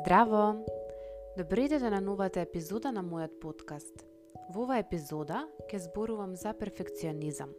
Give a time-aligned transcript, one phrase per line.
[0.00, 0.64] Здраво!
[1.38, 4.04] Добро на да новата епизода на мојот подкаст.
[4.54, 5.40] Во оваа епизода
[5.70, 7.50] ќе зборувам за перфекционизам.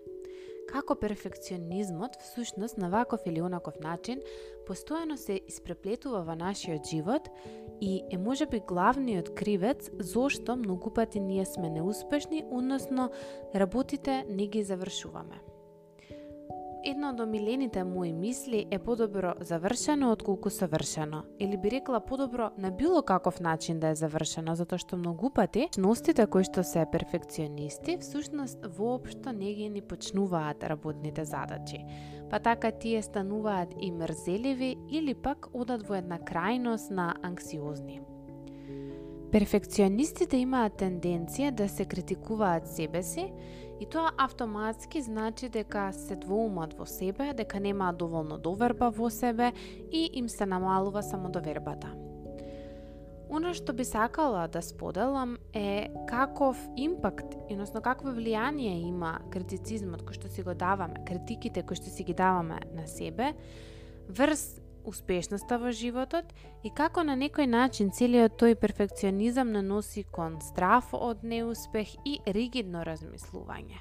[0.70, 4.22] Како перфекционизмот всушност на ваков или онаков начин
[4.68, 7.28] постојано се испреплетува во нашиот живот
[7.82, 13.12] и е можеби главниот кривец зошто многу пати ние сме неуспешни, односно
[13.56, 15.49] работите не ги завршуваме.
[16.86, 21.24] Една од омилените мои мисли е подобро завршено отколку совршено.
[21.40, 25.68] Или би рекла подобро на било каков начин да е завршено, затоа што многу пати
[25.76, 31.84] чностите кои што се перфекционисти всушност воопшто не ги ни почнуваат работните задачи.
[32.30, 38.00] Па така тие стануваат и мрзеливи или пак одат во една крајност на анксиозни.
[39.32, 43.28] Перфекционистите имаат тенденција да се критикуваат себе си
[43.80, 49.54] и тоа автоматски значи дека се двоумат во себе, дека немаат доволно доверба во себе
[49.92, 51.94] и им се намалува самодовербата.
[53.30, 60.18] Она што би сакала да споделам е каков импакт, односно какво влијание има критицизмот кој
[60.18, 63.36] што си го даваме, критиките кои што си ги даваме на себе,
[64.10, 70.94] врз успешноста во животот и како на некој начин целиот тој перфекционизам наноси кон страф
[70.94, 73.80] од неуспех и ригидно размислување.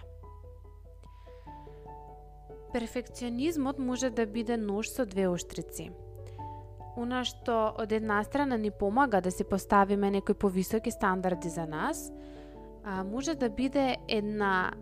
[2.72, 5.90] Перфекционизмот може да биде нож со две оштрици.
[6.96, 12.10] Она што од една страна ни помага да се поставиме некои повисоки стандарди за нас,
[12.84, 14.72] а, може да биде една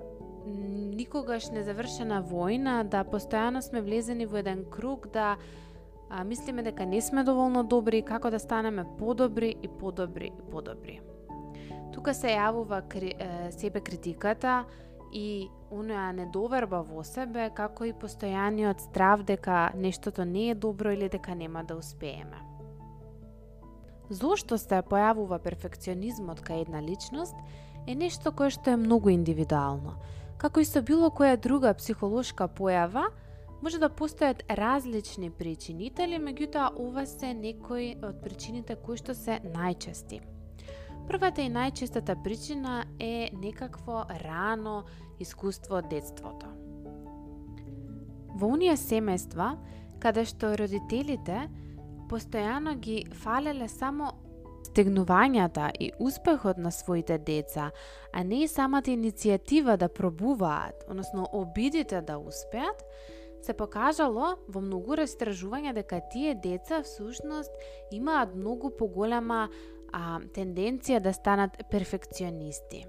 [0.46, 5.36] никогаш незавршена војна, да постојано сме влезени во еден круг, да
[6.16, 11.00] а, мислиме дека не сме доволно добри, како да станеме подобри и подобри и подобри.
[11.92, 14.64] Тука се јавува кри, е, себе критиката
[15.12, 21.08] и онаа недоверба во себе, како и постојаниот страв дека нештото не е добро или
[21.08, 22.40] дека нема да успееме.
[24.10, 27.36] Зошто се појавува перфекционизмот кај една личност
[27.86, 29.98] е нешто кое што е многу индивидуално.
[30.38, 33.10] Како и со било која друга психолошка појава,
[33.62, 40.20] Може да постојат различни причинители, меѓутоа ова се некои од причините кои што се најчести.
[41.08, 44.82] Првата и најчестата причина е некакво рано
[45.22, 46.50] искуство од детството.
[48.36, 49.54] Во оние семејства,
[50.02, 51.46] каде што родителите
[52.10, 54.12] постојано ги фалеле само
[54.66, 57.70] стегнувањата и успехот на своите деца,
[58.12, 62.82] а не и самата иницијатива да пробуваат, односно обидите да успеат,
[63.46, 67.52] се покажало во многу растражувања дека тие деца всушност
[67.94, 69.46] имаат многу поголема
[69.92, 72.84] а, тенденција да станат перфекционисти.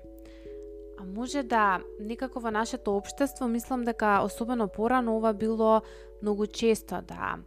[0.98, 5.82] А може да некако во нашето општество мислам дека особено порано ова било
[6.22, 7.38] многу често да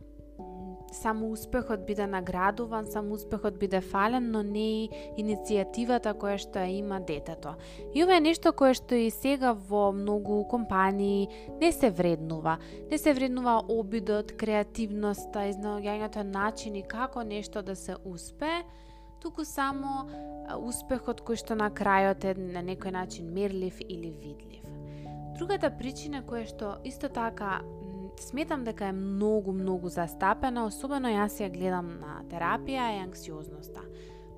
[1.03, 6.73] само успехот биде наградуван, само успехот биде фален, но не и иницијативата која што ја
[6.79, 7.55] има детето.
[7.95, 11.29] И ова е нешто кое што и сега во многу компании
[11.61, 12.59] не се вреднува.
[12.91, 18.65] Не се вреднува обидот, креативноста, изнаоѓањето начини како нешто да се успее,
[19.21, 20.09] туку само
[20.59, 24.65] успехот кој што на крајот е на некој начин мерлив или видлив.
[25.37, 27.61] Другата причина која што исто така
[28.21, 33.85] сметам дека е многу, многу застапена, особено јас ја гледам на терапија и анксиозноста.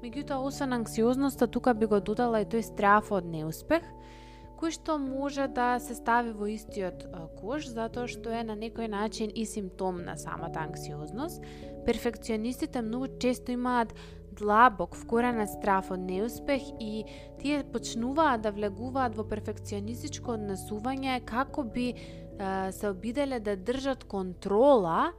[0.02, 3.84] Меѓутоа, освен анксиозноста, тука би го додала и тој страф од неуспех,
[4.58, 7.04] кој што може да се стави во истиот
[7.40, 11.42] кош, затоа што е на некој начин и симптом на самата анксиозност.
[11.86, 13.94] Перфекционистите многу често имаат
[14.38, 17.04] длабок, вкорена страф од неуспех и
[17.42, 21.92] тие почнуваат да влегуваат во перфекционистичко однесување како би
[22.70, 25.12] се обиделе да држат контрола,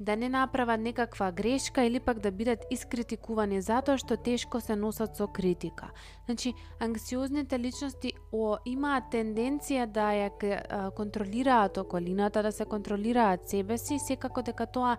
[0.00, 5.16] да не направат некаква грешка или пак да бидат искритикувани затоа што тешко се носат
[5.16, 5.90] со критика.
[6.26, 13.98] Значи, анксиозните личности о, имаат тенденција да ја контролираат околината, да се контролираат себе си,
[13.98, 14.96] секако дека тоа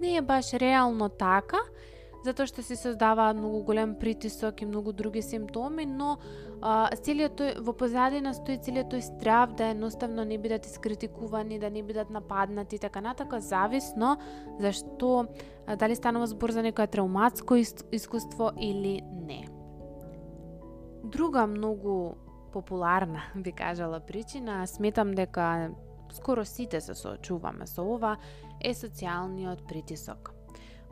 [0.00, 1.58] не е баш реално така,
[2.28, 6.18] затоа што се создава многу голем притисок и многу други симптоми, но
[6.60, 11.70] а, целиот тој во позадина стои целиот тој страв да едноставно не бидат искритикувани, да
[11.70, 14.16] не бидат нападнати и така натака, зависно
[14.60, 15.26] зашто
[15.66, 19.48] а, дали станува збор за некоја травматско искуство или не.
[21.04, 22.16] Друга многу
[22.52, 25.70] популарна, би кажала причина, сметам дека
[26.12, 28.16] скоро сите се соочуваме со ова,
[28.60, 30.37] е социјалниот притисок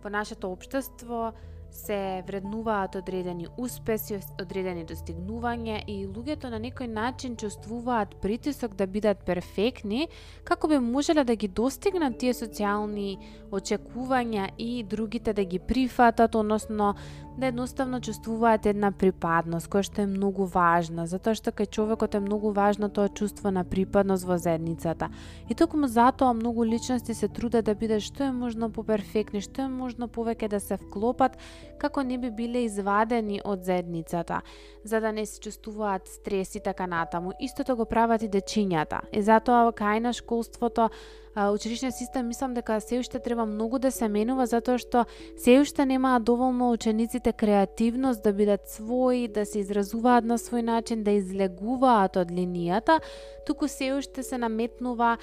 [0.06, 1.32] во нашето општество
[1.70, 9.25] се вреднуваат одредени успеси, одредени достигнувања и луѓето на некој начин чувствуваат притисок да бидат
[9.26, 10.06] перфектни,
[10.44, 13.19] како би можеле да ги достигнат тие социјални
[13.50, 16.94] очекувања и другите да ги прифатат, односно
[17.38, 22.20] да едноставно чувствуваат една припадност, која што е многу важна, затоа што кај човекот е
[22.24, 25.10] многу важно тоа чувство на припадност во заедницата.
[25.50, 29.68] И токму затоа многу личности се трудат да бидат што е можно поперфектни, што е
[29.68, 31.36] можно повеќе да се вклопат,
[31.78, 34.40] како не би биле извадени од заедницата,
[34.84, 37.32] за да не се чувствуваат стрес и така натаму.
[37.40, 39.04] Истото го прават и дечињата.
[39.12, 40.88] И затоа кај на школството
[41.36, 45.04] училишниот систем мислам дека се уште треба многу да се менува затоа што
[45.36, 51.04] се уште немаат доволно учениците креативност да бидат свои, да се изразуваат на свој начин,
[51.04, 53.00] да излегуваат од линијата,
[53.46, 55.18] туку се уште се наметнува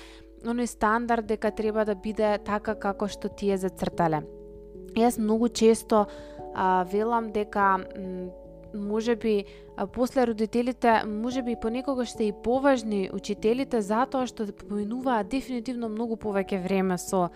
[0.45, 4.21] оној стандард дека треба да биде така како што тие зацртале.
[4.93, 6.05] Јас многу често
[6.53, 7.81] а, велам дека
[8.73, 9.45] може би
[9.93, 16.63] после родителите, може би понекогаш сте и поважни учителите затоа што поминуваат дефинитивно многу повеќе
[16.63, 17.29] време со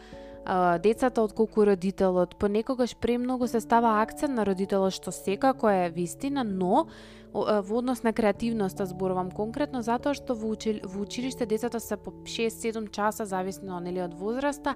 [0.48, 2.36] а, децата отколку родителот.
[2.36, 6.88] Понекогаш премногу се става акцент на родителот што секако е вистина, но
[7.34, 12.12] во однос на креативноста зборувам конкретно затоа што во, учил, во училиште децата се по
[12.24, 14.76] 6-7 часа зависно нели од возраста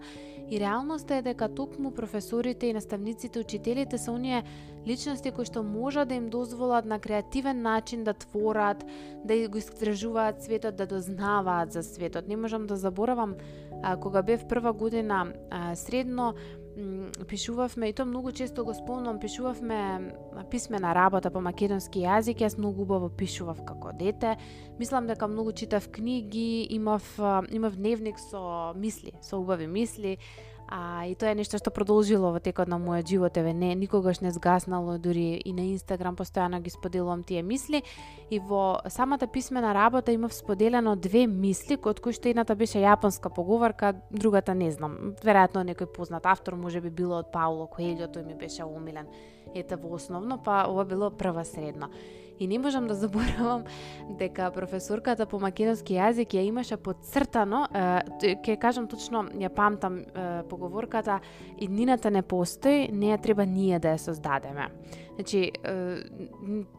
[0.49, 4.43] и реалноста е дека токму професорите и наставниците, учителите се оние
[4.85, 8.83] личности кои што можат да им дозволат на креативен начин да творат,
[9.23, 12.27] да го истражуваат светот, да дознаваат за светот.
[12.27, 13.35] Не можам да заборавам
[13.83, 16.33] а, кога бев прва година а, средно
[17.27, 20.11] пишувавме и тоа многу често го спомнам, пишувавме
[20.49, 24.37] писмена работа по македонски јазик, јас многу убаво пишував како дете.
[24.79, 27.03] Мислам дека многу читав книги, имав
[27.51, 30.17] имав дневник со мисли, со убави мисли.
[30.73, 34.21] А, и тоа е нешто што продолжило во текот на мојот живот, еве не никогаш
[34.23, 37.83] не згаснало, дури и на Инстаграм постојано ги споделувам тие мисли
[38.31, 43.33] и во самата писмена работа имав споделено две мисли, од кои што едната беше јапонска
[43.35, 45.11] поговорка, другата не знам.
[45.19, 49.11] Веројатно некој познат автор, може би било од Пауло Коелјо, тој ми беше умилен.
[49.53, 51.91] Ете во основно, па ова било прва средна.
[52.41, 53.63] И не можам да заборавам
[54.17, 57.67] дека професорката по македонски јазик ја имаше подцртано,
[58.17, 60.01] ќе кажам точно, ја памтам
[60.49, 61.19] поговорката,
[61.61, 64.71] иднината не постои, неја треба ние да ја создадеме.
[65.21, 65.51] Значи,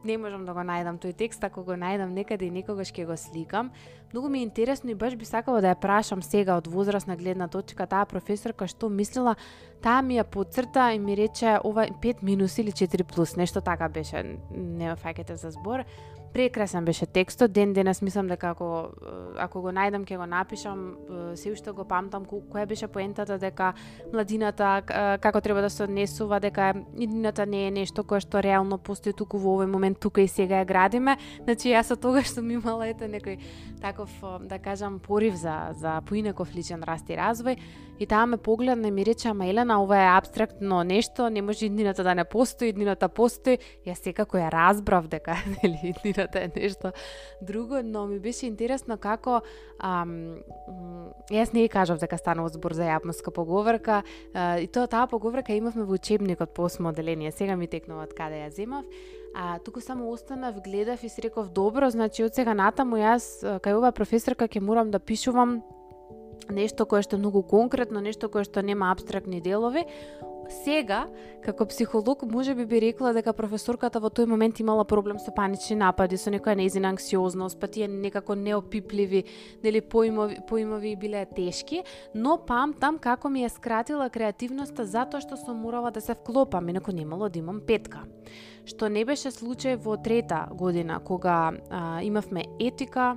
[0.03, 3.15] не можам да го најдам тој текст, ако го најдам некаде и некогаш ќе го
[3.17, 3.71] сликам.
[4.13, 7.47] Многу ми е интересно и баш би сакала да ја прашам сега од возрастна гледна
[7.49, 9.37] точка таа професорка што мислила,
[9.81, 13.89] таа ми ја подцрта и ми рече ова 5 минус или 4 плюс, нешто така
[13.89, 15.85] беше, не фаќате за збор.
[16.33, 20.97] Прекрасен беше текстот, ден денес мислам дека ако э, ако го најдам ќе го напишам,
[20.97, 23.75] э, се уште го памтам која беше поентата дека
[24.13, 28.79] младината э, како треба да се однесува, дека иднината не е нешто кое што реално
[28.79, 31.19] постои туку во овој момент тука и сега ја градиме.
[31.45, 33.37] Значи јас од тогаш ми имала ете некој
[33.85, 34.09] таков
[34.49, 37.61] да кажам порив за за поинаков личен раст и развој
[38.03, 41.67] и таа ме погледна и ми рече ама Елена ова е абстрактно нешто, не може
[41.67, 43.59] иднината да не постои, иднината постои.
[43.87, 46.93] Јас секако ја разбрав дека нели иднината е нешто
[47.43, 49.41] друго, но ми беше интересно како
[49.79, 50.43] ам,
[51.31, 54.03] јас не кажав дека станува збор за јапонска поговорка
[54.35, 57.31] а, и тоа таа поговорка имавме во учебникот по осмо отделение.
[57.31, 58.85] Сега ми текнува од каде ја земав.
[59.35, 63.79] А туку само останав, гледав и си реков добро, значи од сега натаму јас кај
[63.79, 65.63] оваа професорка ќе морам да пишувам
[66.51, 69.87] нешто кое што е многу конкретно, нешто кое што нема абстрактни делови,
[70.49, 71.07] Сега,
[71.43, 75.77] како психолог, може би би рекла дека професорката во тој момент имала проблем со панични
[75.79, 79.25] напади, со некоја неизина анксиозност, па тие некако неопипливи,
[79.63, 81.83] нели поимови, поимови биле тешки,
[82.15, 86.93] но памтам како ми е скратила креативноста затоа што сум морала да се вклопам, инаку
[86.93, 88.05] немало да имам петка.
[88.67, 93.17] Што не беше случај во трета година, кога а, имавме етика,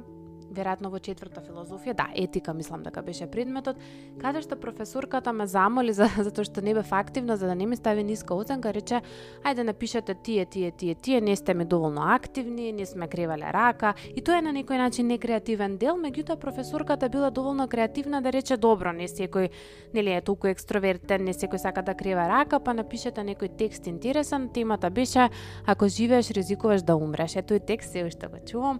[0.55, 3.77] веројатно во четврта филозофија, да, етика мислам дека беше предметот,
[4.21, 7.75] каде што професорката ме замоли за затоа што не бев активна за да не ми
[7.75, 9.01] стави ниска оценка, рече
[9.43, 13.93] ајде напишете тие, тие, тие, тие, не сте ми доволно активни, не сме кревале рака
[14.15, 18.57] и тоа е на некој начин некреативен дел, меѓутоа професорката била доволно креативна да рече
[18.57, 19.51] добро, не секој
[19.93, 24.49] нели е толку екстровертен, не секој сака да крева рака, па напишете некој текст интересен,
[24.49, 25.29] темата беше
[25.65, 27.35] ако живееш ризикуваш да умреш.
[27.35, 28.79] Ето и текст се уште го чувам.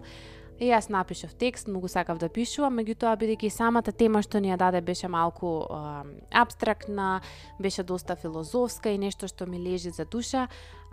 [0.56, 4.56] И јас напишав текст, многу сакав да пишувам, меѓутоа бидејќи самата тема што ни ја
[4.56, 5.66] даде беше малку
[6.32, 7.20] абстрактна,
[7.60, 10.48] беше доста филозофска и нешто што ми лежи за душа,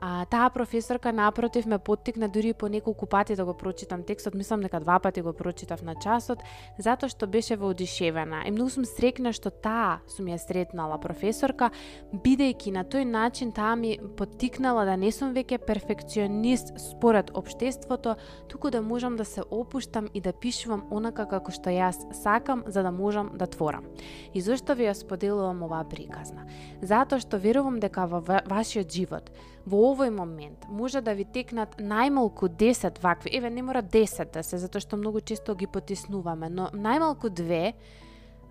[0.05, 4.61] А, таа професорка напротив ме поттикна дури по неколку пати да го прочитам текстот, мислам
[4.61, 6.43] дека два пати го прочитав на часот,
[6.77, 8.43] затоа што беше воодушевена.
[8.43, 11.71] И многу сум срекна што таа сум ја сретнала професорка,
[12.11, 18.17] бидејќи на тој начин таа ми поттикнала да не сум веќе перфекционист според општеството,
[18.51, 22.83] туку да можам да се опуштам и да пишувам онака како што јас сакам за
[22.83, 23.87] да можам да творам.
[24.33, 26.43] И зошто ви ја споделувам оваа приказна?
[26.81, 29.31] Затоа што верувам дека во вашиот живот
[29.65, 34.43] во овој момент може да ви текнат најмалку 10 вакви, еве не мора 10 да
[34.43, 37.73] се, затоа што многу често ги потиснуваме, но најмалку две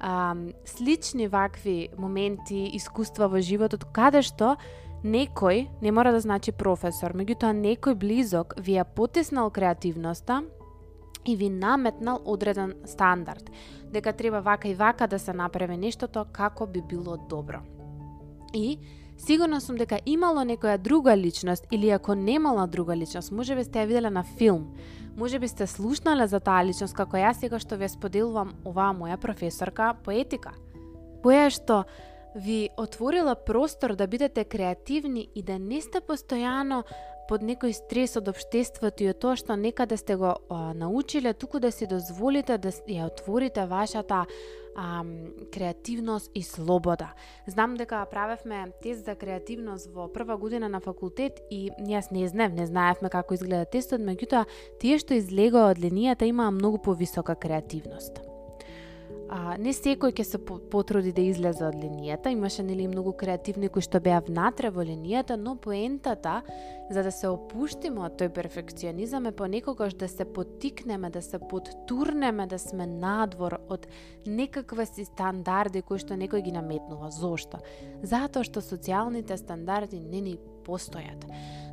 [0.00, 4.56] а, слични вакви моменти, искуства во животот, каде што
[5.04, 10.42] некој, не мора да значи професор, меѓутоа некој близок ви ја потиснал креативноста
[11.24, 13.50] и ви наметнал одреден стандард,
[13.92, 17.60] дека треба вака и вака да се направи нештото како би било добро.
[18.54, 18.78] И
[19.26, 23.78] Сигурна сум дека имало некоја друга личност или ако немала друга личност, може би сте
[23.78, 24.64] ја виделе на филм,
[25.16, 29.20] може би сте слушнале за таа личност како јас сега што ви споделувам оваа моја
[29.22, 30.50] професорка по етика.
[31.22, 31.84] Која што
[32.34, 36.82] ви отворила простор да бидете креативни и да не сте постојано
[37.28, 41.60] под некој стрес од обштеството и од тоа што некаде сте го а, научиле, туку
[41.60, 44.24] да си дозволите да ја отворите вашата
[44.76, 45.04] а,
[45.52, 47.12] креативност и слобода.
[47.46, 52.52] Знам дека правевме тест за креативност во прва година на факултет и јас не знев,
[52.52, 54.46] не знаевме како изгледа тестот, меѓутоа
[54.80, 58.31] тие што излегоа од линијата имаа многу повисока креативност
[59.32, 63.84] а, не секој ќе се потруди да излезе од линијата, имаше нели многу креативни кои
[63.84, 66.42] што беа внатре во линијата, но поентата
[66.92, 72.46] за да се опуштиме од тој перфекционизам е понекогаш да се потикнеме, да се подтурнеме
[72.46, 73.88] да сме надвор од
[74.26, 77.08] некаква си стандарди кои што некој ги наметнува.
[77.10, 77.62] Зошто?
[78.02, 81.26] Затоа што социјалните стандарди не ни постојат.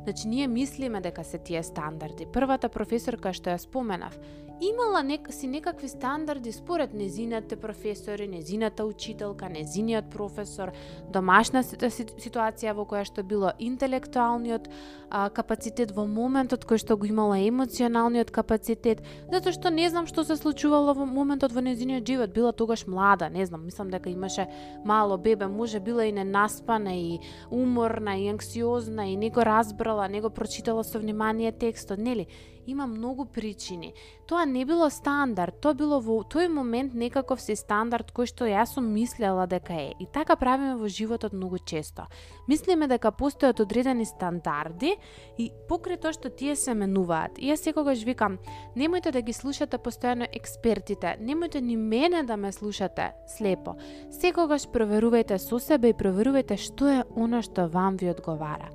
[0.04, 2.26] Значи, ние мислиме дека се тие стандарди.
[2.26, 4.16] Првата професорка што ја споменав,
[4.60, 10.72] имала нек, си некакви стандарди според незините професори, незината учителка, незиниот професор,
[11.12, 14.68] домашна ситуација во која што било интелектуалниот
[15.10, 19.00] а, капацитет во моментот кој што го имала емоционалниот капацитет,
[19.32, 23.30] затоа што не знам што се случувало во моментот во незиниот живот, била тогаш млада,
[23.30, 24.48] не знам, мислам дека имаше
[24.84, 27.20] мало бебе, може била и ненаспана и
[27.50, 32.28] уморна и анксиозна и не го разбрала, не го прочитала со внимание текстот, нели?
[32.70, 33.94] Има многу причини.
[34.28, 38.76] Тоа не било стандард, тоа било во тој момент некаков се стандард кој што јас
[38.76, 39.88] сум мислела дека е.
[39.98, 42.04] И така правиме во животот многу често.
[42.46, 44.92] Мислиме дека постојат одредени стандарди
[45.34, 47.40] и покрај тоа што тие се менуваат.
[47.42, 48.38] И јас секогаш викам,
[48.78, 53.74] немојте да ги слушате постојано експертите, немојте ни мене да ме слушате слепо.
[54.14, 58.70] Секогаш проверувајте со себе и проверувајте што е она што вам ви одговара.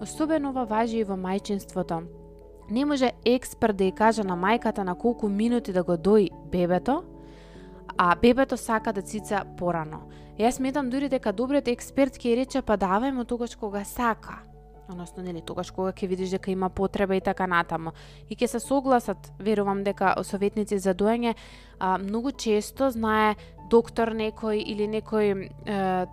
[0.00, 2.06] Особено ова важи и во мајчинството
[2.70, 7.02] Не може експерт да ја каже на мајката на колку минути да го дои бебето,
[7.96, 10.04] а бебето сака да цица порано.
[10.38, 14.44] Јас сметам дури дека добриот експерт ќе рече па давај му тогаш кога сака.
[14.88, 17.92] Односно, нели, тогаш кога ќе видиш дека има потреба и така натаму.
[18.30, 21.34] И ќе се согласат, верувам дека советници за доење
[21.78, 23.34] а, многу често знае
[23.70, 26.06] доктор некој или некој е,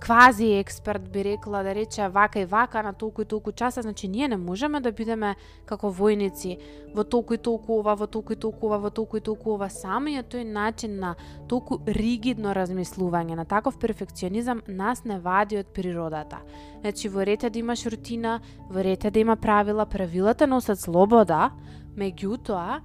[0.00, 4.08] квази експерт би рекла да рече вака и вака на толку и толку часа, значи
[4.08, 5.34] ние не можеме да бидеме
[5.66, 6.56] како војници
[6.94, 9.68] во толку и толку ова, во толку и толку ова, во толку и толку ова.
[9.68, 11.14] Самиот тој начин на
[11.48, 16.40] толку ригидно размислување, на таков перфекционизам нас не вади од природата.
[16.80, 18.40] Значи во рете да имаш рутина,
[18.70, 21.52] во рете да има правила, правилата носат слобода,
[21.96, 22.80] меѓутоа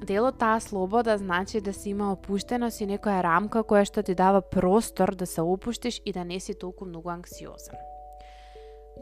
[0.00, 4.14] Дел од таа слобода значи да си има опуштеност и некоја рамка која што ти
[4.16, 7.76] дава простор да се опуштиш и да не си толку многу анксиозен.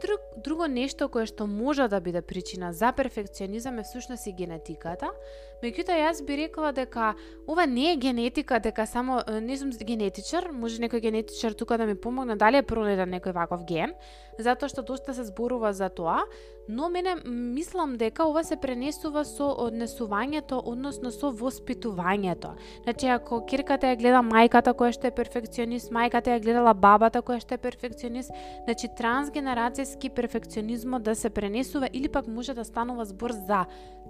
[0.01, 5.11] Друг, друго нешто кое што може да биде причина за перфекционизам е всушност и генетиката,
[5.59, 7.15] Меѓутоа јас би рекла дека
[7.47, 11.95] ова не е генетика, дека само не сум генетичар, може некој генетичар тука да ми
[11.99, 13.91] помогне дали е пронеден некој ваков ген,
[14.39, 16.23] затоа што доста се зборува за тоа,
[16.69, 22.53] но мене мислам дека ова се пренесува со однесувањето, односно со воспитувањето.
[22.83, 27.41] Значи ако кирката ја гледа мајката која што е перфекционист, мајката ја гледала бабата која
[27.41, 28.29] што е перфекционист,
[28.67, 33.65] значи трансгенерацијски перфекционизмот да се пренесува или пак може да станува збор за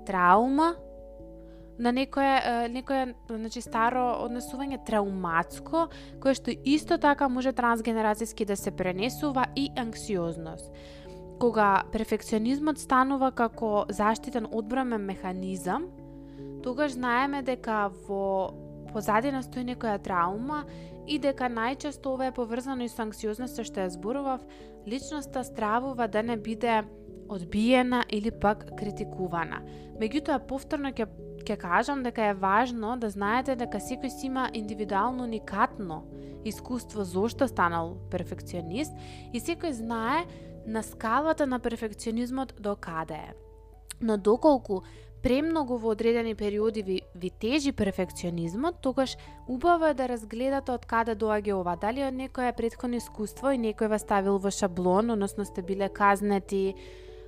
[0.05, 0.75] траума
[1.79, 5.87] на некое некое значи старо однесување трауматско
[6.19, 10.73] кое што исто така може трансгенерацијски да се пренесува и анксиозност.
[11.39, 15.85] Кога перфекционизмот станува како заштитен одбрамен механизам,
[16.63, 18.51] тогаш знаеме дека во
[18.91, 20.65] позадина стои некоја траума
[21.07, 24.43] и дека најчесто ова е поврзано и со анксиозноста што ја зборував,
[24.87, 26.83] личноста стравува да не биде
[27.29, 29.61] одбиена или пак критикувана.
[30.01, 31.07] Меѓутоа повторно ќе
[31.39, 36.03] ќе кажам дека е важно да знаете дека секој си има индивидуално уникатно
[36.45, 38.93] искуство зошто станал перфекционист
[39.33, 40.25] и секој знае
[40.65, 43.33] на скалата на перфекционизмот до каде е.
[44.01, 44.81] Но доколку
[45.23, 51.15] премногу во одредени периоди ви, ви тежи перфекционизмот, тогаш убаво е да разгледате од каде
[51.15, 51.75] доаѓа ова.
[51.75, 56.75] Дали од некое предходно искуство и некој вас ставил во шаблон, односно сте биле казнети,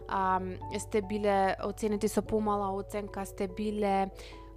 [0.08, 0.40] а,
[0.80, 4.12] сте биле оценети со помала оценка, сте биле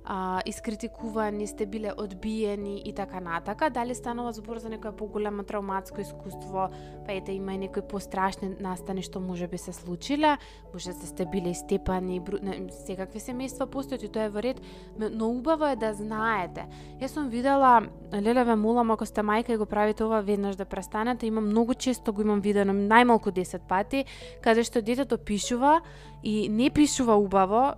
[0.05, 3.71] а, искритикувани, сте биле одбиени и така натака.
[3.71, 6.69] Дали станува збор за некоја поголема травматско искуство,
[7.07, 10.37] па ете има и некои пострашни настани што може би се случиле,
[10.73, 12.39] може да сте биле истепани, бру...
[12.43, 14.61] не, секакви семејства постојат и тоа е во ред,
[14.99, 16.69] но убаво е да знаете.
[17.01, 20.65] Јас сум видела, леле ве молам ако сте мајка и го правите ова веднаш да
[20.65, 24.05] престанете, имам многу често го имам видено најмалку 10 пати,
[24.43, 25.81] каде што детето пишува
[26.25, 27.75] и не пишува убаво,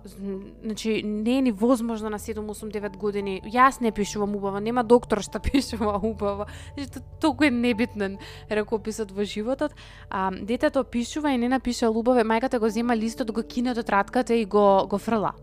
[0.63, 3.41] значи не е ни возможно на 7, 8, 9 години.
[3.43, 6.45] Јас не пишувам убаво, нема доктор што пишува убаво.
[6.77, 8.17] Значи толку е небитен
[8.49, 9.75] ракописот во животот.
[10.09, 14.33] А, детето пишува и не напиша убаво, мајката го зема листот, го кине од ратката
[14.33, 15.33] и го го фрла.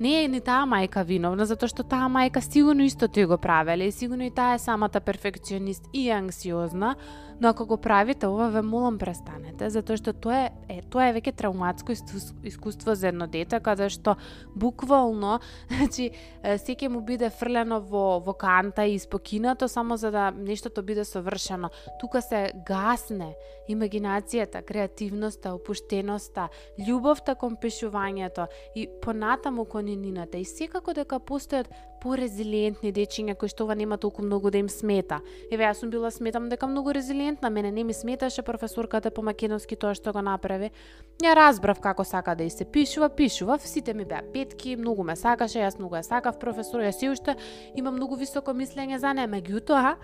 [0.00, 3.88] Не е ни таа мајка виновна, затоа што таа мајка сигурно исто тој го правеле
[3.88, 6.96] и сигурно и таа е самата перфекционист и анксиозна,
[7.40, 11.14] но ако го правите ова, ве молам престанете, затоа што тоа е, е тоа е
[11.16, 11.94] веќе травматско
[12.44, 14.16] искуство за едно дете, каде што
[14.54, 15.40] буквално,
[15.72, 16.10] значи,
[16.64, 21.70] секе му биде фрлено во, во канта и испокинато само за да нештото биде совршено.
[22.00, 23.34] Тука се гасне
[23.68, 30.38] имагинацијата, креативноста, опуштеноста, љубовта кон пишувањето и понатаму кон инината.
[30.38, 31.70] И секако дека постојат
[32.02, 35.20] порезилиентни дечиња кои што ова нема толку многу да им смета.
[35.50, 39.76] Еве јас сум била сметам дека многу резилиентна, мене не ми сметаше професорката по македонски
[39.76, 40.70] тоа што го направи.
[41.22, 45.16] Ја разбрав како сака да и се пишува, пишува, сите ми беа петки, многу ме
[45.16, 47.36] сакаше, јас многу ја сакав професор, јас и уште
[47.74, 49.96] имам многу високо мислење за неа, меѓутоа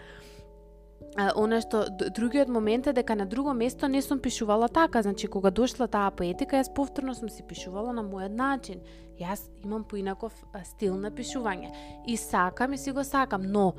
[1.16, 5.50] она што другиот момент е дека на друго место не сум пишувала така, значи кога
[5.50, 8.80] дошла таа поетика, јас повторно сум си пишувала на мојот начин.
[9.16, 10.32] Јас имам поинаков
[10.64, 11.72] стил на пишување
[12.06, 13.72] и сакам и си го сакам, но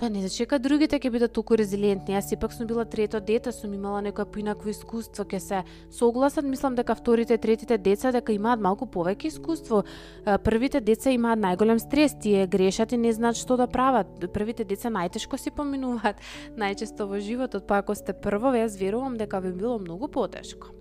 [0.00, 2.14] Тоа не значи дека другите ќе бидат толку резилиентни.
[2.14, 5.58] Јас сепак сум била трето дете, сум имала некоја поинакво искуство, ќе се
[5.92, 9.82] согласат, мислам дека вторите, третите деца дека имаат малку повеќе искуство.
[10.24, 14.16] Првите деца имаат најголем стрес, тие грешат и не знаат што да прават.
[14.32, 16.16] Првите деца најтешко си поминуваат
[16.56, 20.72] најчесто во животот, па ако сте прво, јас верувам дека би било многу потешко.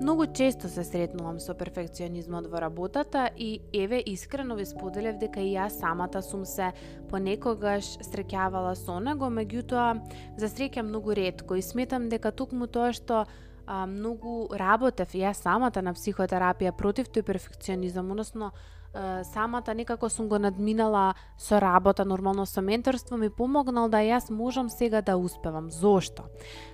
[0.00, 5.54] Многу често се сретнувам со перфекционизмот во работата и еве искрено ви споделев дека и
[5.56, 6.74] јас самата сум се
[7.08, 9.96] понекогаш среќавала со него, меѓутоа
[10.36, 15.80] за среќа многу ретко и сметам дека токму тоа што а, многу работев јас самата
[15.80, 18.52] на психотерапија против тој перфекционизам, односно
[19.24, 24.68] самата некако сум го надминала со работа, нормално со менторство, ми помогнал да јас можам
[24.70, 25.70] сега да успевам.
[25.70, 26.24] Зошто?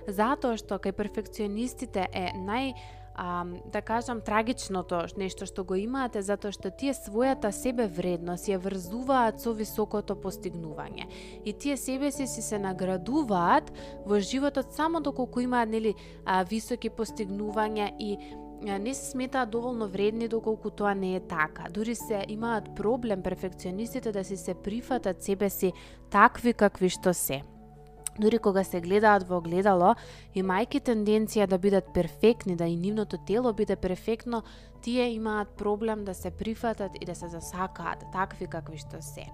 [0.07, 2.73] Затоа што кај перфекционистите е нај
[3.15, 8.57] а, да кажам трагичното нешто што го имаате затоа што тие својата себе вредност ја
[8.57, 11.07] врзуваат со високото постигнување.
[11.45, 13.71] И тие себе си си се наградуваат
[14.05, 15.95] во животот само доколку имаат нели
[16.25, 18.17] а, високи постигнувања и
[18.63, 21.63] не се сметаат доволно вредни доколку тоа не е така.
[21.69, 25.73] Дури се имаат проблем перфекционистите да си се прифатат себе си
[26.09, 27.43] такви какви што се.
[28.19, 29.95] Дури кога се гледаат во огледало,
[30.35, 34.43] имајки тенденција да бидат перфектни, да и нивното тело биде перфектно,
[34.81, 39.25] тие имаат проблем да се прифатат и да се засакаат такви какви што се.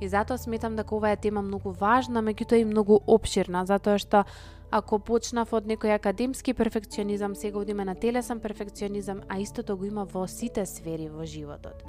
[0.00, 4.24] И затоа сметам дека ова е тема многу важна, меѓутоа и многу обширна, затоа што
[4.70, 10.04] ако почнав од некој академски перфекционизам, сега одиме на телесен перфекционизам, а истото го има
[10.04, 11.82] во сите сфери во животот.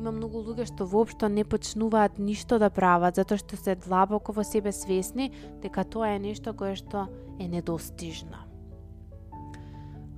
[0.00, 4.40] Има многу луѓе што воопшто не почнуваат ништо да прават затоа што се длабоко во
[4.48, 5.26] себе свесни
[5.60, 7.02] дека тоа е нешто кое што
[7.36, 8.40] е недостижно.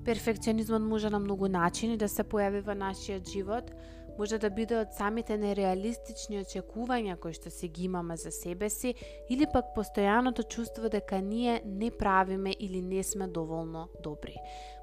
[0.06, 3.74] Перфекционизмот може на многу начини да се појави во нашиот живот,
[4.18, 8.94] може да биде од самите нереалистични очекувања кои што си ги имаме за себе си
[9.30, 14.38] или пак постојаното чувство дека ние не правиме или не сме доволно добри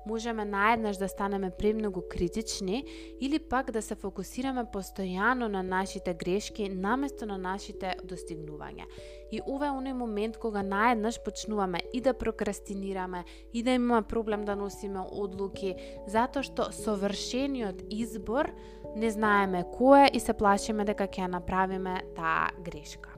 [0.10, 2.86] можеме наеднаш да станеме премногу критични
[3.22, 8.88] или пак да се фокусираме постојано на нашите грешки наместо на нашите достигнувања.
[9.32, 14.46] И ова е оној момент кога наеднаш почнуваме и да прокрастинираме, и да имаме проблем
[14.46, 15.76] да носиме одлуки,
[16.08, 18.50] затоа што совршениот избор
[18.96, 23.14] не знаеме кој е и се плашиме дека ќе направиме таа грешка.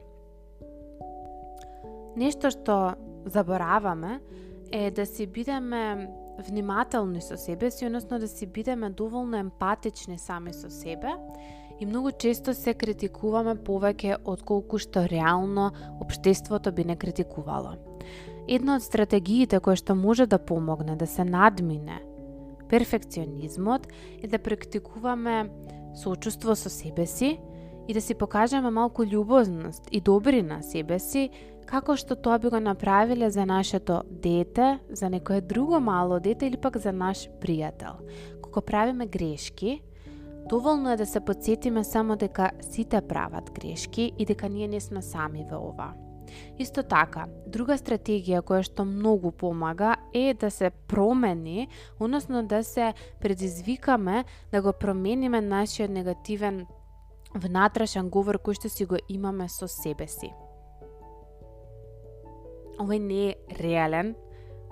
[2.16, 2.76] Нешто што
[3.24, 4.20] забораваме
[4.72, 10.52] е да си бидеме внимателни со себе си, односно да си бидеме доволно емпатични сами
[10.52, 11.14] со себе
[11.80, 17.74] и многу често се критикуваме повеќе од колку што реално обштеството би не критикувало.
[18.48, 22.02] Една од стратегиите која што може да помогне да се надмине
[22.68, 23.86] перфекционизмот
[24.22, 25.50] е да практикуваме
[25.94, 27.38] сочувство со себе си
[27.88, 31.30] и да си покажеме малку љубозност и добрина себе си
[31.66, 36.56] како што тоа би го направиле за нашето дете, за некое друго мало дете или
[36.56, 38.02] пак за наш пријател.
[38.42, 39.82] Кога правиме грешки,
[40.48, 45.02] доволно е да се подсетиме само дека сите прават грешки и дека ние не сме
[45.02, 45.92] сами во ова.
[46.58, 51.68] Исто така, друга стратегија која што многу помага е да се промени,
[52.00, 56.66] односно да се предизвикаме да го промениме нашиот негативен
[57.34, 60.32] внатрешен говор кој што си го имаме со себе си
[62.80, 64.14] Ова не е реален,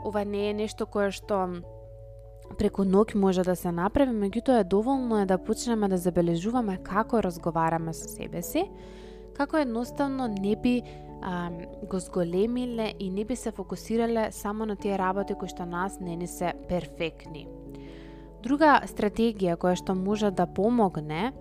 [0.04, 1.60] ова не е нешто кое што
[2.58, 7.22] преку ноќ може да се направи, меѓутоа е доволно е да почнеме да забележуваме како
[7.22, 8.64] разговараме со себе си,
[9.36, 10.82] како едноставно не би
[11.22, 11.50] а,
[11.90, 16.16] го зголемиле и не би се фокусирале само на тие работи кои што нас не
[16.16, 17.46] ни се перфектни.
[18.42, 21.32] Друга стратегија која што може да помогне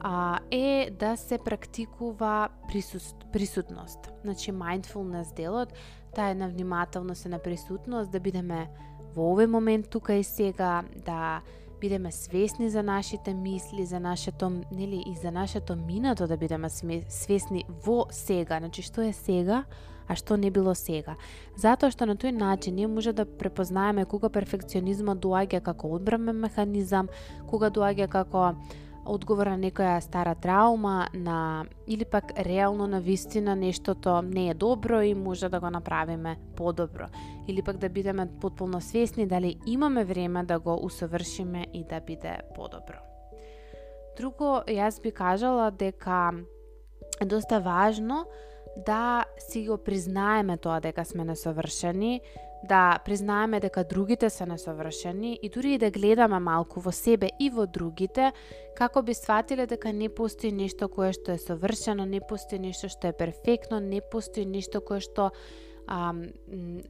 [0.00, 4.12] а, е да се практикува присуст, присутност.
[4.24, 5.72] Значи, mindfulness делот,
[6.14, 8.68] таа е на внимателност и на присутност, да бидеме
[9.16, 11.42] во овој момент тука и сега, да
[11.80, 16.68] бидеме свесни за нашите мисли, за нашето, нели, и за нашето минато да бидеме
[17.08, 18.58] свесни во сега.
[18.58, 19.64] Значи, што е сега,
[20.08, 21.14] а што не било сега.
[21.56, 27.08] Затоа што на тој начин ние може да препознаеме кога перфекционизмот доаѓа како одбрамен механизам,
[27.46, 28.54] кога доаѓа како
[29.08, 35.00] одговор на некоја стара траума, на или пак реално на вистина нештото не е добро
[35.02, 37.08] и може да го направиме подобро.
[37.48, 42.38] Или пак да бидеме потполно свесни дали имаме време да го усовршиме и да биде
[42.54, 43.00] подобро.
[44.16, 46.32] Друго, јас би кажала дека
[47.20, 48.26] е доста важно
[48.86, 52.20] да си го признаеме тоа дека сме несовршени,
[52.64, 57.50] да признаеме дека другите се несовршени и дури и да гледаме малку во себе и
[57.50, 58.32] во другите,
[58.76, 63.08] како би сватиле дека не постои нешто кое што е совршено, не постои нешто што
[63.08, 65.30] е перфектно, не постои нешто кое што
[65.88, 66.12] а,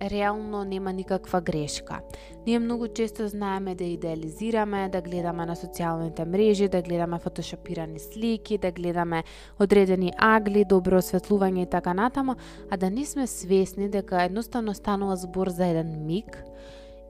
[0.03, 2.01] реално нема никаква грешка.
[2.47, 8.59] Ние многу често знаеме да идеализираме, да гледаме на социјалните мрежи, да гледаме фотошопирани слики,
[8.59, 9.25] да гледаме
[9.61, 12.35] одредени агли, добро осветлување и така натаму,
[12.71, 16.43] а да не сме свесни дека едноставно станува збор за еден миг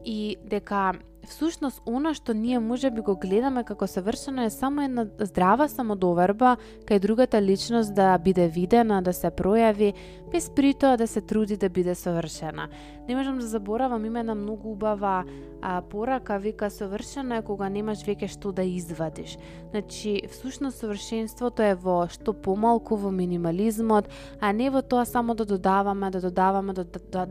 [0.05, 0.93] и дека
[1.29, 6.57] всушност она што ние може би го гледаме како совршено е само една здрава самодоверба
[6.89, 9.95] кај другата личност да биде видена, да се пројави,
[10.33, 12.69] без притоа да се труди да биде совршена.
[13.09, 15.25] Не можам да заборавам, има една многу убава
[15.63, 19.39] а, порака, вика совршено е кога немаш веќе што да извадиш.
[19.71, 24.09] Значи, всушност совршенството е во што помалку во минимализмот,
[24.41, 27.29] а не во тоа само да додаваме, да додаваме, да, да, да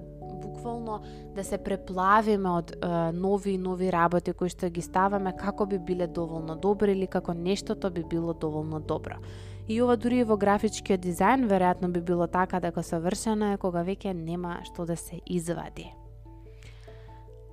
[0.58, 1.02] буквално
[1.36, 5.78] да се преплавиме од е, нови и нови работи кои што ги ставаме како би
[5.78, 9.22] биле доволно добри или како нештото би било доволно добро.
[9.68, 13.84] И ова дури и во графичкиот дизајн веројатно би било така дека совршено е кога
[13.84, 15.92] веќе нема што да се извади.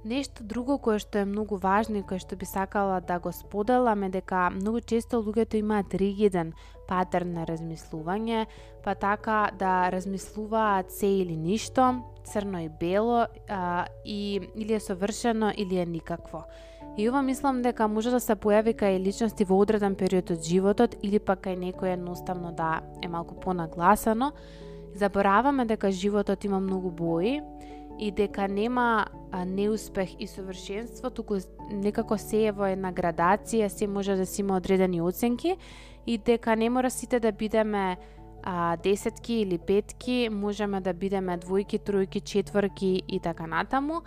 [0.04, 4.02] Нешто друго кое што е многу важно и кое што би сакала да го споделам
[4.04, 6.52] е дека многу често луѓето имаат ригиден
[6.84, 8.44] патерн на размислување,
[8.84, 15.54] па така да размислуваат се или ништо, црно и бело, а, и или е совршено
[15.56, 16.44] или е никакво.
[16.98, 21.00] И ова мислам дека може да се појави кај личности во одреден период од животот
[21.02, 24.32] или пак кај некој едноставно да е малку понагласано.
[24.94, 27.40] Забораваме дека животот има многу бои
[27.98, 29.06] и дека нема
[29.46, 31.38] неуспех и совршенство, туку
[31.70, 35.56] некако се е во една градација, се може да си има одредени оценки
[36.06, 37.96] и дека не мора сите да бидеме
[38.42, 44.02] а, десетки или петки, можеме да бидеме двојки, тројки, четворки и така натаму.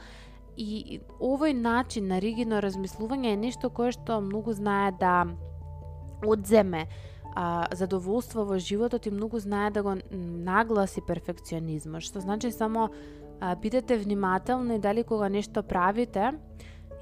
[0.57, 5.27] И овој начин на ригидно размислување е нешто кое што многу знае да
[6.25, 6.87] одземе
[7.35, 12.89] а, задоволство во животот и многу знае да го нагласи перфекционизмот, што значи само
[13.39, 16.33] а, бидете внимателни дали кога нешто правите,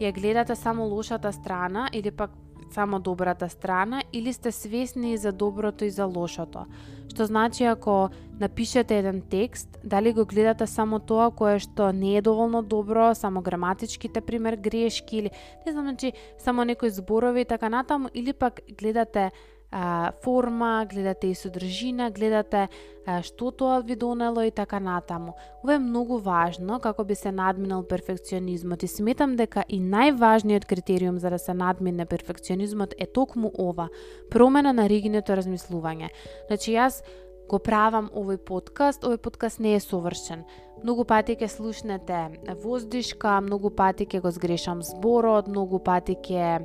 [0.02, 2.32] ја гледате само лошата страна или пак
[2.71, 6.65] само добрата страна или сте свесни и за доброто и за лошото.
[7.10, 12.21] Што значи ако напишете еден текст, дали го гледате само тоа кое што не е
[12.21, 15.32] доволно добро, само граматичките пример грешки или
[15.65, 19.32] не знам, значи само некои зборови и така натаму или пак гледате
[19.71, 22.67] а, форма, гледате и содржина, гледате
[23.06, 25.36] а, што тоа ви донело и така натаму.
[25.63, 31.19] Ова е многу важно како би се надминал перфекционизмот и сметам дека и најважниот критериум
[31.19, 33.89] за да се надмине перфекционизмот е токму ова,
[34.30, 36.10] промена на ригиното размислување.
[36.47, 37.04] Значи јас
[37.49, 40.45] го правам овој подкаст, овој подкаст не е совршен.
[40.86, 42.17] Многу пати ќе слушнете
[42.62, 46.60] воздишка, многу пати ќе го сгрешам зборот, многу пати ќе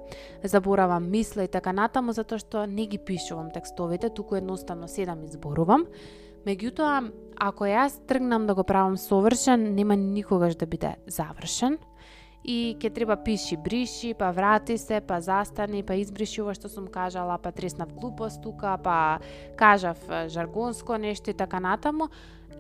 [0.45, 5.33] заборавам мисла и така натаму, затоа што не ги пишувам текстовите, туку едноставно седам и
[5.33, 5.87] зборувам.
[6.45, 7.07] Меѓутоа,
[7.41, 11.79] ако јас тргнам да го правам совршен, нема никогаш да биде завршен
[12.45, 16.93] и ќе треба пиши, бриши, па врати се, па застани, па избриши ова што сум
[16.93, 19.21] кажала, па треснав глупост тука, па
[19.57, 19.97] кажав
[20.29, 22.09] жаргонско нешто и така натаму,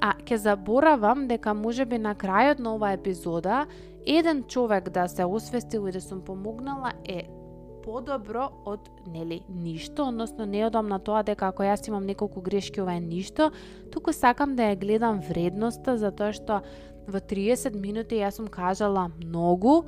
[0.01, 3.67] а ќе заборавам дека можеби на крајот на оваа епизода
[4.07, 7.29] еден човек да се освестил и да сум помогнала е
[7.85, 12.81] подобро од нели ништо, односно не одам на тоа дека ако јас имам неколку грешки
[12.81, 13.51] ова е ништо,
[13.93, 16.61] туку сакам да ја гледам вредноста затоа што
[17.09, 19.85] во 30 минути јас сум кажала многу,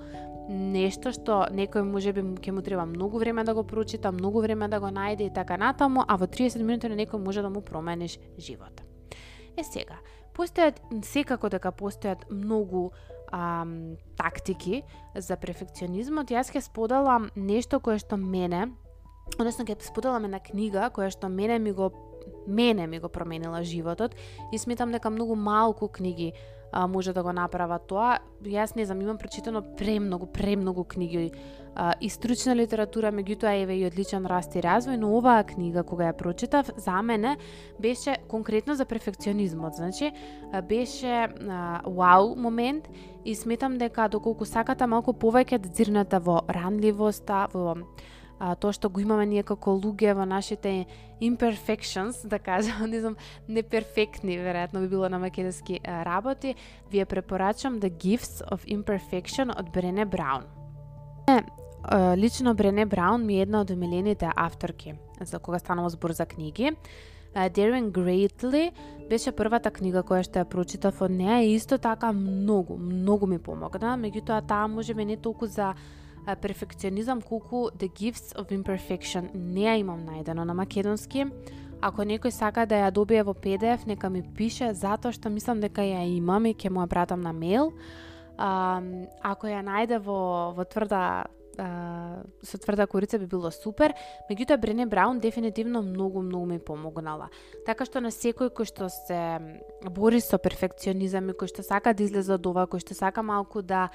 [0.49, 4.69] нешто што некој може би ќе му треба многу време да го прочита, многу време
[4.69, 7.61] да го најде и така натаму, а во 30 минути на некој може да му
[7.61, 8.82] промениш живот.
[9.57, 9.99] Е сега,
[10.37, 12.91] постојат секако дека постојат многу
[13.33, 14.83] ам, тактики
[15.17, 16.33] за перфекционизмот.
[16.33, 18.71] Јас ќе споделам нешто кое што мене,
[19.39, 21.93] односно ќе споделам една книга која што мене ми го
[22.47, 24.15] мене ми го променила животот
[24.53, 26.33] и сметам дека многу малку книги
[26.73, 28.19] а, може да го направат тоа.
[28.43, 31.33] Јас не знам, имам прочитано премногу, премногу книги
[31.75, 36.11] а, и стручна литература, меѓутоа еве и одличен раст и развој, но оваа книга кога
[36.11, 37.37] ја прочитав, за мене
[37.81, 39.75] беше конкретно за перфекционизмот.
[39.75, 40.13] Значи,
[40.69, 42.89] беше а, вау момент
[43.25, 47.77] и сметам дека доколку сакате малку повеќе да дзирнете во ранливоста, во
[48.43, 50.87] а, тоа што го имаме ние како луѓе во нашите
[51.23, 53.17] imperfections, да кажам, не знам,
[53.49, 56.55] неперфектни, веројатно би било на македонски работи,
[56.91, 60.45] ви ја препорачам The Gifts of Imperfection од Брене Браун.
[62.17, 66.71] Лично Брене Браун ми е една од омилените авторки за кога станува збор за книги.
[67.35, 68.73] Daring Greatly
[69.09, 73.39] беше првата книга која што ја прочитав од неа и исто така многу, многу ми
[73.39, 75.75] помогна, меѓутоа таа може би не толку за
[76.41, 81.27] перфекционизам колку The Gifts of Imperfection не ја имам најдено на македонски.
[81.81, 85.83] Ако некој сака да ја добие во PDF, нека ми пише, затоа што мислам дека
[85.83, 87.73] ја имам и ќе му ја пратам на мейл.
[88.39, 88.83] А,
[89.23, 91.27] ако ја најде во, во тврда
[91.59, 93.95] а, со тврда корица би било супер,
[94.31, 97.29] меѓутоа Брене Браун дефинитивно многу многу ми помогнала.
[97.67, 99.61] Така што на секој кој што се
[99.91, 103.63] бори со перфекционизам и кој што сака да излезе од ова, кој што сака малку
[103.63, 103.91] да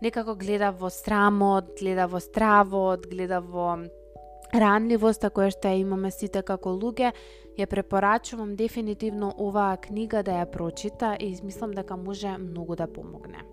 [0.00, 3.84] некако гледа во срамот, гледа во стравот, гледа во
[4.54, 7.12] ранливоста која што ја имаме сите како луѓе,
[7.58, 13.44] ја препорачувам дефинитивно оваа книга да ја прочита и мислам дека може многу да помогне.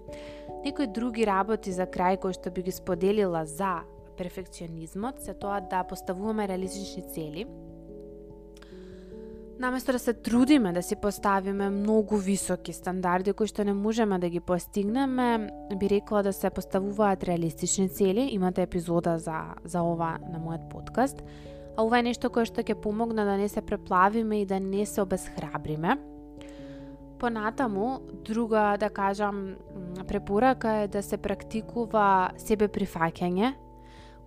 [0.65, 3.81] Некои други работи за крај кои што би ги споделила за
[4.17, 7.45] перфекционизмот се тоа да поставуваме реалистични цели,
[9.61, 14.29] Наместо да се трудиме да си поставиме многу високи стандарди кои што не можеме да
[14.29, 18.29] ги постигнеме, би рекла да се поставуваат реалистични цели.
[18.33, 21.21] Имате епизода за, за ова на мојот подкаст.
[21.77, 24.86] А ова е нешто кое што ќе помогне да не се преплавиме и да не
[24.86, 25.97] се обезхрабриме.
[27.19, 29.55] Понатаму, друга, да кажам,
[30.07, 33.53] препорака е да се практикува себе прифаќање,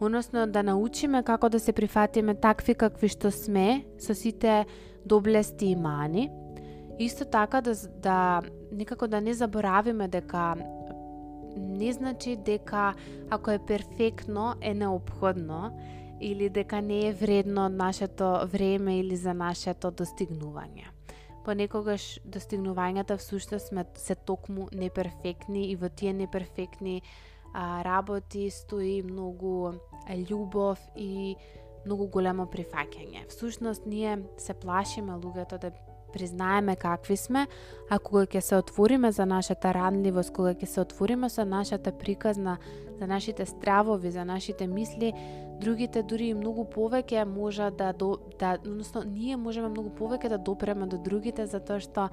[0.00, 4.64] односно да научиме како да се прифатиме такви какви што сме, со сите
[5.04, 6.30] доблести и мани.
[6.98, 10.54] Исто така да, да некако да не заборавиме дека
[11.57, 12.94] не значи дека
[13.30, 15.74] ако е перфектно е необходно
[16.24, 20.88] или дека не е вредно од нашето време или за нашето достигнување.
[21.44, 27.02] Понекогаш достигнувањата всушност сме се токму неперфектни и во тие неперфектни
[27.52, 29.74] а, работи стои многу
[30.08, 31.37] љубов и
[31.84, 33.28] многу големо прифаќање.
[33.28, 35.72] Всушност, ние се плашиме луѓето да
[36.14, 37.46] признаеме какви сме,
[37.90, 42.58] а кога ќе се отвориме за нашата ранливост, кога ќе се отвориме со нашата приказна,
[42.98, 45.12] за нашите стравови, за нашите мисли,
[45.61, 50.38] другите дури и многу повеќе може да, до, да односно, ние можеме многу повеќе да
[50.38, 52.09] допреме до другите, затоа што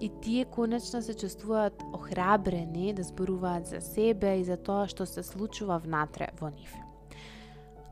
[0.00, 5.22] и тие конечно се чувствуваат охрабрени да зборуваат за себе и за тоа што се
[5.22, 6.85] случува внатре во нив.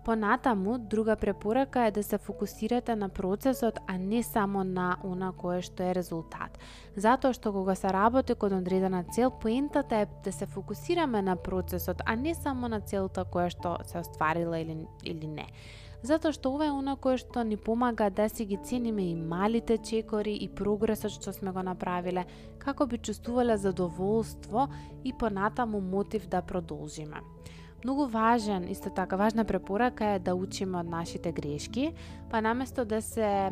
[0.04, 5.62] Понатаму, друга препорака е да се фокусирате на процесот, а не само на она кое
[5.64, 6.58] што е резултат.
[6.96, 12.02] Затоа што кога се работи кон одредена цел, поентата е да се фокусираме на процесот,
[12.06, 15.48] а не само на целта која што се остварила или, или не.
[16.04, 19.78] затоа што ова е она кое што ни помага да си ги цениме и малите
[19.78, 22.26] чекори и прогресот што сме го направиле,
[22.58, 24.68] како би чувствувале задоволство
[25.04, 27.24] и понатаму мотив да продолжиме.
[27.84, 31.92] Многу важен, исто така важна препорака е да учиме од нашите грешки,
[32.30, 33.50] па наместо да се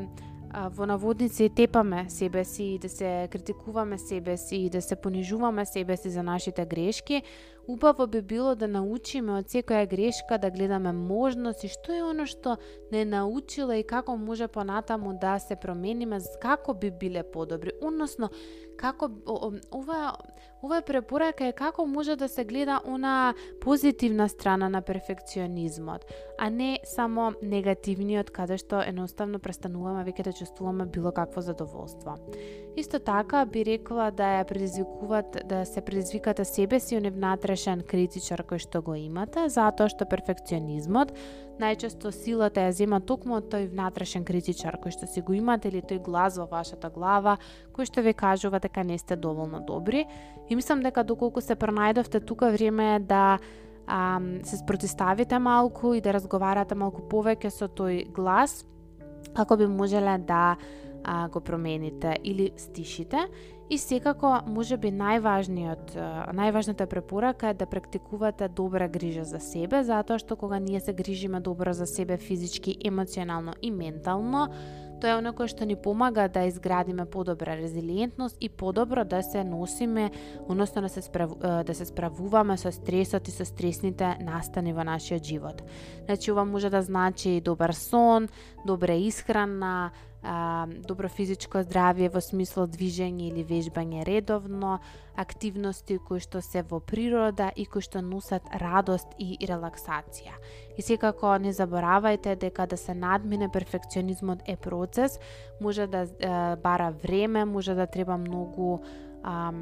[0.73, 5.67] во наводници тепаме себе си и да се критикуваме себе си и да се понижуваме
[5.67, 7.23] себе си за нашите грешки,
[7.69, 12.57] убаво би било да научиме од секоја грешка да гледаме можности, што е оно што
[12.93, 18.31] не научила и како може понатаму да се промениме, како би биле подобри, односно
[18.77, 19.09] како
[19.71, 20.17] ова
[20.63, 26.05] ова препорака е како може да се гледа она позитивна страна на перфекционизмот,
[26.39, 32.15] а не само негативниот каде што едноставно престануваме веќе да чувствуваме било какво задоволство.
[32.77, 37.07] Исто така би рекла да ја предизвикуват да се предизвикате себе си он
[37.53, 41.13] внатрешен критичар кој што го имате, затоа што перфекционизмот
[41.61, 45.83] најчесто силата ја зема токму од тој внатрешен критичар кој што си го имате или
[45.83, 47.37] тој глас во вашата глава
[47.77, 50.07] кој што ви кажува дека не сте доволно добри.
[50.49, 53.39] И мислам дека доколку се пронајдовте тука време е да
[53.87, 58.65] а, се спротиставите малку и да разговарате малку повеќе со тој глас
[59.37, 60.57] како би можеле да
[61.05, 63.29] а, го промените или стишите
[63.73, 65.95] И секако, може би најважниот,
[66.37, 71.41] најважната препорака е да практикувате добра грижа за себе, затоа што кога ние се грижиме
[71.41, 74.51] добро за себе физички, емоционално и ментално,
[75.01, 79.41] тоа е оно кое што ни помага да изградиме подобра резилиентност и подобро да се
[79.45, 80.11] носиме,
[80.49, 85.25] односно да се, справ, да се справуваме со стресот и со стресните настани во нашиот
[85.25, 85.65] живот.
[86.05, 88.29] Значи, ова може да значи добар сон,
[88.67, 89.91] добра исхрана,
[90.23, 94.79] а, добро физичко здравје во смисло движење или вежбање редовно,
[95.17, 100.33] активности кои што се во природа и кои што носат радост и релаксација.
[100.79, 105.19] И секако не заборавајте дека да се надмине перфекционизмот е процес,
[105.61, 108.79] може да е, бара време, може да треба многу
[109.23, 109.53] а,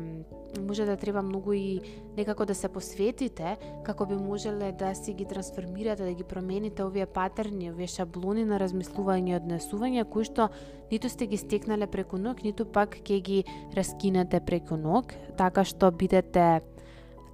[0.66, 1.80] може да треба многу и
[2.16, 7.06] некако да се посветите како би можеле да си ги трансформирате, да ги промените овие
[7.06, 10.50] патерни, овие шаблони на размислување и однесување кои што
[10.90, 13.44] ниту сте ги стекнале преку ног, ниту пак ќе ги
[13.76, 16.62] раскинете преку ног, така што бидете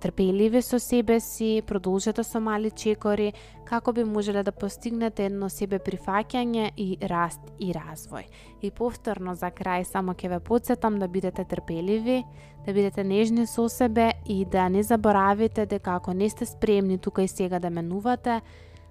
[0.06, 3.32] трпеливи со себе си, продолжете со мали чекори,
[3.66, 8.28] како би можеле да постигнете едно себе прифаќање и раст и развој.
[8.62, 12.22] И повторно за крај само ќе ве подсетам да бидете трпеливи,
[12.66, 17.22] да бидете нежни со себе и да не заборавите дека ако не сте спремни тука
[17.22, 18.40] и сега да менувате,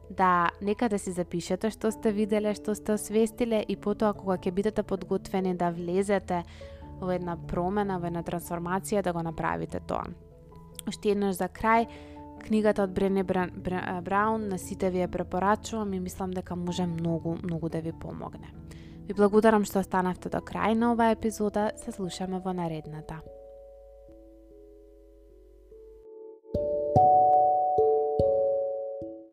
[0.10, 4.52] да нека да си запишете што сте виделе, што сте освестиле и потоа кога ќе
[4.52, 6.44] бидете подготвени да влезете
[7.00, 10.04] во една промена, во една трансформација, да го направите тоа.
[10.88, 11.88] Уште еднаш за крај,
[12.46, 17.70] книгата од Брене Браун на сите ви ја препорачувам и мислам дека може многу, многу
[17.70, 18.54] да ви помогне.
[19.08, 23.22] Ви благодарам што останавте до крај на оваа епизода, се слушаме во наредната.